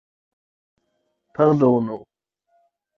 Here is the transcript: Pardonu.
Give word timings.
Pardonu. 1.35 1.97